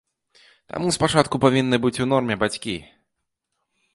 [0.71, 2.75] Таму спачатку павінны быць у норме бацькі.